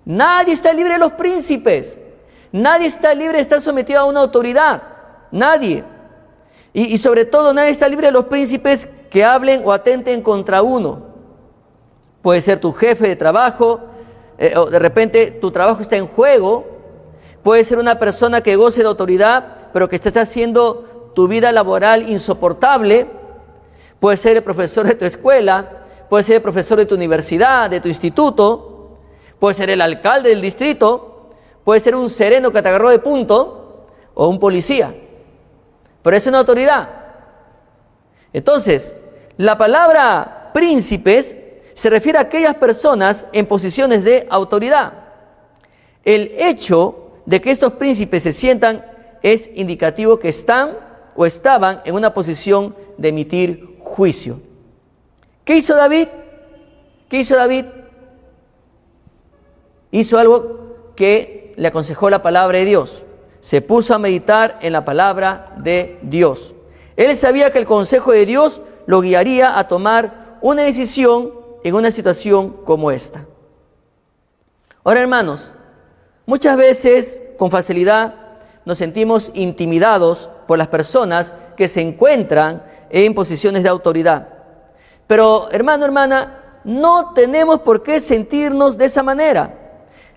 [0.05, 1.99] Nadie está libre de los príncipes.
[2.51, 4.81] Nadie está libre de estar sometido a una autoridad.
[5.31, 5.83] Nadie.
[6.73, 11.03] Y, sobre todo nadie está libre de los príncipes que hablen o atenten contra uno.
[12.21, 13.81] Puede ser tu jefe de trabajo,
[14.37, 16.71] eh, o de repente tu trabajo está en juego
[17.43, 22.09] Puede ser una persona que goce de autoridad, pero que está haciendo tu vida laboral
[22.09, 23.07] insoportable.
[23.99, 27.79] puede ser el profesor de tu escuela, puede ser el profesor de tu universidad, de
[27.79, 28.97] tu instituto,
[29.39, 31.10] puede ser el alcalde del distrito,
[31.71, 34.93] puede ser un sereno que te agarró de punto o un policía.
[36.03, 36.89] Pero es una autoridad.
[38.33, 38.93] Entonces,
[39.37, 41.33] la palabra príncipes
[41.73, 44.91] se refiere a aquellas personas en posiciones de autoridad.
[46.03, 48.85] El hecho de que estos príncipes se sientan
[49.23, 50.75] es indicativo que están
[51.15, 54.41] o estaban en una posición de emitir juicio.
[55.45, 56.09] ¿Qué hizo David?
[57.07, 57.63] ¿Qué hizo David?
[59.91, 63.03] Hizo algo que le aconsejó la palabra de Dios.
[63.39, 66.53] Se puso a meditar en la palabra de Dios.
[66.95, 71.33] Él sabía que el consejo de Dios lo guiaría a tomar una decisión
[71.63, 73.25] en una situación como esta.
[74.83, 75.51] Ahora, hermanos,
[76.25, 78.15] muchas veces con facilidad
[78.65, 84.27] nos sentimos intimidados por las personas que se encuentran en posiciones de autoridad.
[85.07, 89.60] Pero, hermano, hermana, no tenemos por qué sentirnos de esa manera.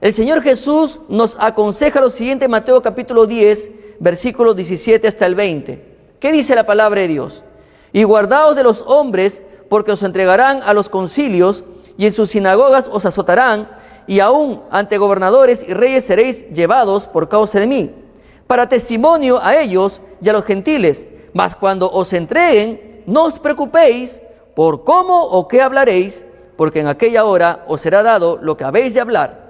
[0.01, 3.71] El Señor Jesús nos aconseja lo siguiente en Mateo capítulo 10,
[4.01, 5.95] versículos 17 hasta el 20.
[6.21, 7.45] ¿Qué dice la palabra de Dios?
[7.93, 11.65] Y guardaos de los hombres, porque os entregarán a los concilios,
[11.97, 13.71] y en sus sinagogas os azotarán,
[14.07, 18.05] y aún ante gobernadores y reyes seréis llevados por causa de mí
[18.47, 21.07] para testimonio a ellos y a los gentiles.
[21.33, 24.21] Mas cuando os entreguen, no os preocupéis
[24.55, 26.25] por cómo o qué hablaréis,
[26.57, 29.44] porque en aquella hora os será dado lo que habéis de hablar.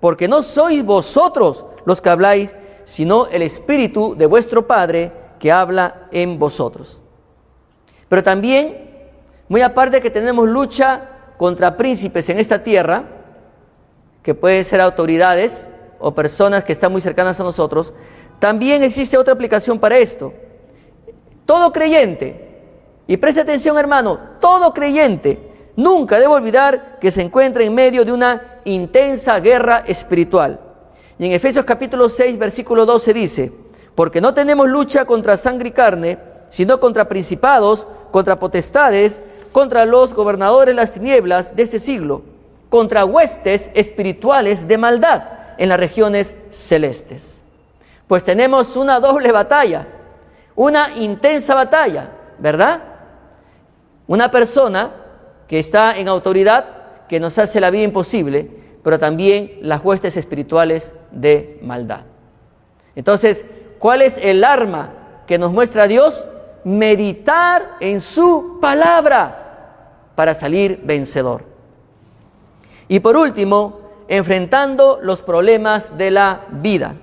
[0.00, 6.08] Porque no sois vosotros los que habláis, sino el Espíritu de vuestro Padre que habla
[6.12, 7.00] en vosotros.
[8.08, 9.10] Pero también,
[9.48, 13.04] muy aparte que tenemos lucha contra príncipes en esta tierra,
[14.22, 15.68] que pueden ser autoridades
[15.98, 17.94] o personas que están muy cercanas a nosotros,
[18.38, 20.32] también existe otra aplicación para esto.
[21.44, 22.46] Todo creyente,
[23.06, 25.45] y preste atención hermano, todo creyente
[25.76, 30.58] nunca debe olvidar que se encuentra en medio de una intensa guerra espiritual.
[31.18, 33.52] Y en Efesios capítulo 6, versículo 12 dice,
[33.94, 36.18] porque no tenemos lucha contra sangre y carne,
[36.50, 39.22] sino contra principados, contra potestades,
[39.52, 42.22] contra los gobernadores de las tinieblas de este siglo,
[42.68, 45.22] contra huestes espirituales de maldad
[45.56, 47.42] en las regiones celestes.
[48.06, 49.86] Pues tenemos una doble batalla,
[50.54, 52.82] una intensa batalla, ¿verdad?
[54.06, 54.90] Una persona
[55.48, 56.66] que está en autoridad,
[57.08, 58.50] que nos hace la vida imposible,
[58.82, 62.02] pero también las huestes espirituales de maldad.
[62.94, 63.44] Entonces,
[63.78, 64.92] ¿cuál es el arma
[65.26, 66.26] que nos muestra Dios?
[66.64, 69.46] Meditar en su palabra
[70.14, 71.44] para salir vencedor.
[72.88, 76.94] Y por último, enfrentando los problemas de la vida.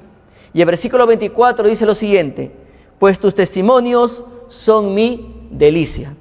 [0.54, 2.52] Y el versículo 24 dice lo siguiente,
[3.00, 6.16] pues tus testimonios son mi delicia.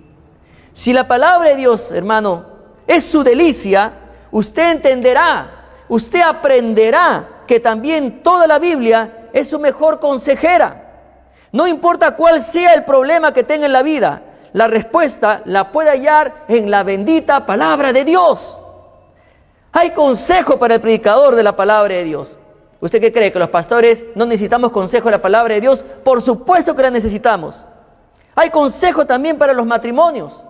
[0.72, 2.46] Si la palabra de Dios, hermano,
[2.86, 3.92] es su delicia,
[4.30, 10.78] usted entenderá, usted aprenderá que también toda la Biblia es su mejor consejera.
[11.52, 15.90] No importa cuál sea el problema que tenga en la vida, la respuesta la puede
[15.90, 18.58] hallar en la bendita palabra de Dios.
[19.72, 22.38] Hay consejo para el predicador de la palabra de Dios.
[22.80, 23.32] ¿Usted qué cree?
[23.32, 25.84] ¿Que los pastores no necesitamos consejo de la palabra de Dios?
[26.04, 27.64] Por supuesto que la necesitamos.
[28.34, 30.44] Hay consejo también para los matrimonios.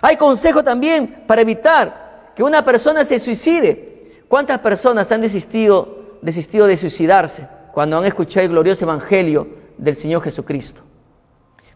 [0.00, 4.22] Hay consejo también para evitar que una persona se suicide.
[4.28, 9.46] ¿Cuántas personas han desistido, desistido de suicidarse cuando han escuchado el glorioso evangelio
[9.76, 10.82] del Señor Jesucristo?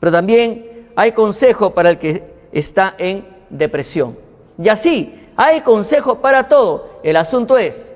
[0.01, 2.23] Pero también hay consejo para el que
[2.53, 4.17] está en depresión.
[4.59, 7.01] Y así, hay consejo para todo.
[7.03, 7.91] El asunto es,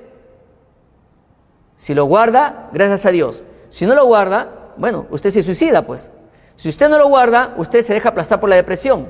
[1.77, 3.45] si lo guarda, gracias a Dios.
[3.69, 6.11] Si no lo guarda, bueno, usted se suicida, pues.
[6.57, 9.07] Si usted no lo guarda, usted se deja aplastar por la depresión.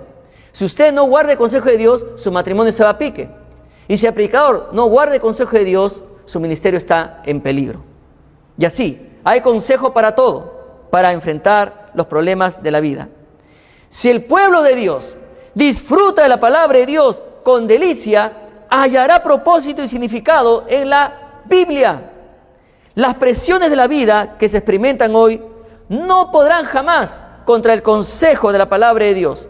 [0.53, 3.29] Si usted no guarda el consejo de Dios, su matrimonio se va a pique.
[3.87, 7.83] Y si el predicador no guarda el consejo de Dios, su ministerio está en peligro.
[8.59, 13.09] Y así, hay consejo para todo, para enfrentar los problemas de la vida.
[13.89, 15.19] Si el pueblo de Dios
[15.55, 18.33] disfruta de la palabra de Dios con delicia,
[18.69, 22.11] hallará propósito y significado en la Biblia.
[22.95, 25.43] Las presiones de la vida que se experimentan hoy
[25.89, 29.49] no podrán jamás contra el consejo de la palabra de Dios.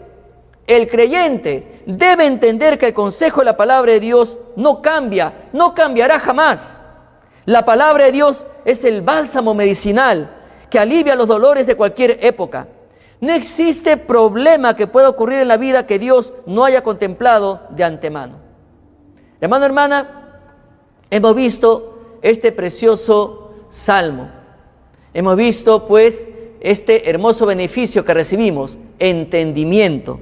[0.69, 5.73] El creyente debe entender que el consejo de la palabra de Dios no cambia, no
[5.73, 6.79] cambiará jamás.
[7.45, 10.29] La palabra de Dios es el bálsamo medicinal
[10.69, 12.67] que alivia los dolores de cualquier época.
[13.19, 17.83] No existe problema que pueda ocurrir en la vida que Dios no haya contemplado de
[17.83, 18.35] antemano.
[19.41, 20.41] Hermano, hermana,
[21.09, 24.29] hemos visto este precioso salmo.
[25.15, 26.27] Hemos visto pues
[26.59, 30.19] este hermoso beneficio que recibimos, entendimiento.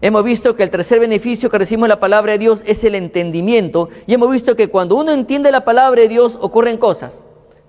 [0.00, 2.94] Hemos visto que el tercer beneficio que recibimos de la palabra de Dios es el
[2.94, 3.88] entendimiento.
[4.06, 7.22] Y hemos visto que cuando uno entiende la palabra de Dios ocurren cosas.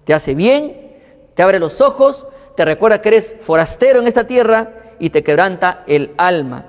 [0.03, 0.91] Te hace bien,
[1.33, 5.83] te abre los ojos, te recuerda que eres forastero en esta tierra y te quebranta
[5.87, 6.65] el alma.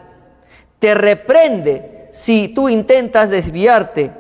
[0.79, 4.13] Te reprende si tú intentas desviarte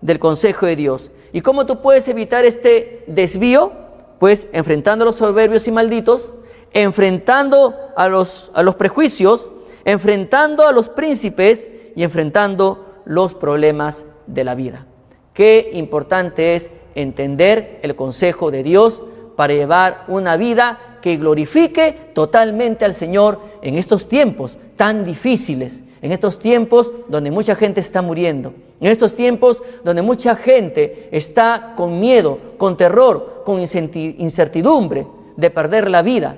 [0.00, 1.10] del consejo de Dios.
[1.32, 3.72] ¿Y cómo tú puedes evitar este desvío?
[4.18, 6.32] Pues enfrentando a los soberbios y malditos,
[6.72, 9.50] enfrentando a los, a los prejuicios,
[9.84, 14.86] enfrentando a los príncipes y enfrentando los problemas de la vida.
[15.34, 19.02] Qué importante es entender el consejo de Dios
[19.36, 26.12] para llevar una vida que glorifique totalmente al Señor en estos tiempos tan difíciles, en
[26.12, 32.00] estos tiempos donde mucha gente está muriendo, en estos tiempos donde mucha gente está con
[32.00, 35.06] miedo, con terror, con incertidumbre
[35.36, 36.36] de perder la vida.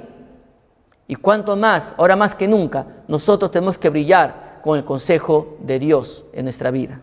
[1.13, 5.79] Y cuanto más, ahora más que nunca, nosotros tenemos que brillar con el consejo de
[5.79, 7.03] Dios en nuestra vida.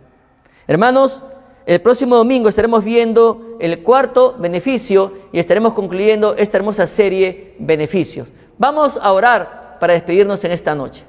[0.66, 1.22] Hermanos,
[1.68, 8.34] el próximo domingo estaremos viendo el cuarto beneficio y estaremos concluyendo esta hermosa serie beneficios.
[8.58, 11.04] Vamos a orar para despedirnos en esta noche.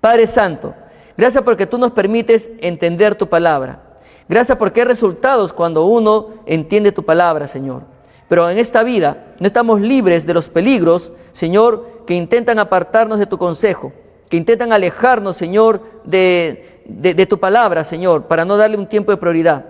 [0.00, 0.74] Padre Santo,
[1.16, 3.94] gracias porque tú nos permites entender tu palabra.
[4.28, 7.84] Gracias porque hay resultados cuando uno entiende tu palabra, Señor.
[8.28, 13.26] Pero en esta vida no estamos libres de los peligros, Señor, que intentan apartarnos de
[13.26, 13.92] tu consejo,
[14.28, 19.16] que intentan alejarnos, Señor, de, de, tu palabra, Señor, para no darle un tiempo de
[19.16, 19.64] prioridad.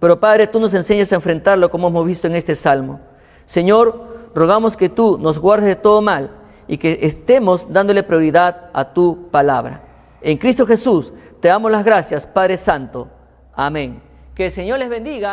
[0.00, 3.00] Pero Padre, tú nos enseñas a enfrentarlo como hemos visto en este salmo.
[3.46, 6.30] Señor, rogamos que tú nos guardes de todo mal
[6.66, 9.82] y que estemos dándole prioridad a tu palabra.
[10.20, 13.08] En Cristo Jesús te damos las gracias, Padre Santo.
[13.54, 14.00] Amén.
[14.34, 15.28] Que el Señor les bendiga.